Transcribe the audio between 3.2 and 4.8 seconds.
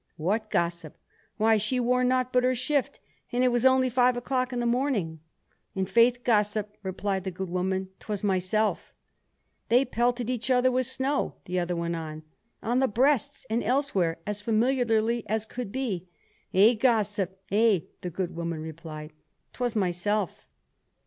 and it was only five o'clock in the